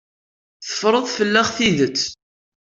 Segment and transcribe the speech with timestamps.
[0.65, 2.01] Teffreḍ fell-aɣ tidet.